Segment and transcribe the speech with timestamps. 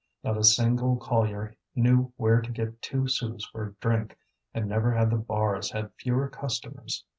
[0.23, 4.17] Not a single collier knew where to get two sous for a drink,
[4.51, 7.05] and never had the bars had fewer customers.